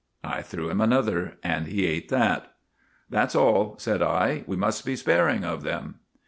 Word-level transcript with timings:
I 0.23 0.41
threw 0.41 0.71
him 0.71 0.81
another 0.81 1.37
and 1.43 1.67
he 1.67 1.85
ate 1.85 2.09
that. 2.09 2.55
"'That 3.11 3.31
's 3.31 3.35
all,' 3.35 3.75
said 3.77 4.01
I. 4.01 4.43
* 4.45 4.47
We 4.47 4.55
must 4.57 4.83
be 4.83 4.95
sparing 4.95 5.45
of 5.45 5.61
them.' 5.61 5.99